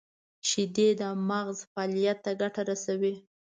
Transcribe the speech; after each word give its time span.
•شیدې 0.47 0.89
د 0.99 1.01
مغز 1.29 1.57
فعالیت 1.71 2.17
ته 2.25 2.31
ګټه 2.41 2.61
رسوي. 2.69 3.13